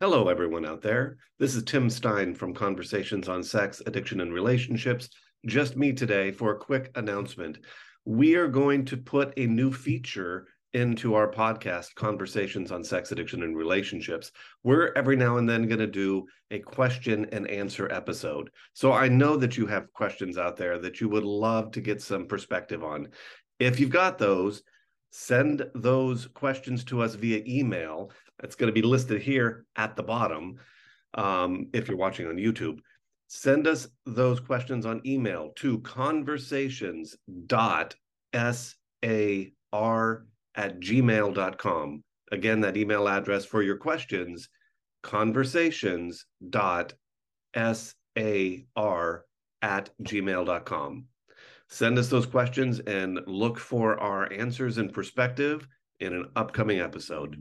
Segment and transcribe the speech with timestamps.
[0.00, 1.16] Hello, everyone out there.
[1.40, 5.08] This is Tim Stein from Conversations on Sex, Addiction, and Relationships.
[5.44, 7.58] Just me today for a quick announcement.
[8.04, 13.42] We are going to put a new feature into our podcast, Conversations on Sex, Addiction,
[13.42, 14.30] and Relationships.
[14.62, 18.50] We're every now and then going to do a question and answer episode.
[18.74, 22.00] So I know that you have questions out there that you would love to get
[22.00, 23.08] some perspective on.
[23.58, 24.62] If you've got those,
[25.10, 28.10] send those questions to us via email.
[28.42, 30.56] It's going to be listed here at the bottom
[31.14, 32.80] um, if you're watching on YouTube.
[33.28, 37.90] Send us those questions on email to conversations.sar
[40.54, 42.02] at gmail.com.
[42.30, 44.48] Again, that email address for your questions
[45.02, 46.92] conversations.sar
[49.62, 51.04] at gmail.com.
[51.70, 55.68] Send us those questions and look for our answers and perspective
[56.00, 57.36] in an upcoming episode.